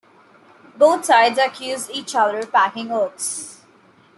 [0.79, 3.61] Both sides accused each other "packing votes".